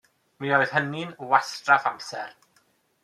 [0.45, 2.35] Mi oedd hynny yn wastraff amser.